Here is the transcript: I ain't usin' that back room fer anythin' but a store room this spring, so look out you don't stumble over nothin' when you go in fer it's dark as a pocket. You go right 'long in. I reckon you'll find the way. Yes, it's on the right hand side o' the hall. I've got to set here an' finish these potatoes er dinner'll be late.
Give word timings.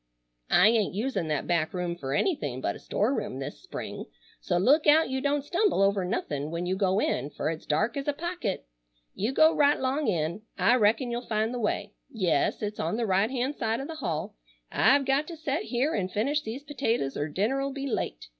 I 0.49 0.69
ain't 0.69 0.95
usin' 0.95 1.27
that 1.27 1.45
back 1.45 1.75
room 1.75 1.95
fer 1.95 2.15
anythin' 2.15 2.59
but 2.59 2.75
a 2.75 2.79
store 2.79 3.13
room 3.13 3.37
this 3.37 3.61
spring, 3.61 4.05
so 4.39 4.57
look 4.57 4.87
out 4.87 5.11
you 5.11 5.21
don't 5.21 5.45
stumble 5.45 5.83
over 5.83 6.03
nothin' 6.03 6.49
when 6.49 6.65
you 6.65 6.75
go 6.75 6.99
in 6.99 7.29
fer 7.29 7.51
it's 7.51 7.67
dark 7.67 7.95
as 7.95 8.07
a 8.07 8.13
pocket. 8.13 8.65
You 9.13 9.31
go 9.31 9.53
right 9.53 9.79
'long 9.79 10.07
in. 10.07 10.41
I 10.57 10.73
reckon 10.77 11.11
you'll 11.11 11.21
find 11.27 11.53
the 11.53 11.59
way. 11.59 11.93
Yes, 12.09 12.63
it's 12.63 12.79
on 12.79 12.97
the 12.97 13.05
right 13.05 13.29
hand 13.29 13.57
side 13.57 13.79
o' 13.79 13.85
the 13.85 13.93
hall. 13.97 14.35
I've 14.71 15.05
got 15.05 15.27
to 15.27 15.37
set 15.37 15.65
here 15.65 15.93
an' 15.93 16.07
finish 16.09 16.41
these 16.41 16.63
potatoes 16.63 17.15
er 17.15 17.27
dinner'll 17.27 17.71
be 17.71 17.85
late. 17.85 18.25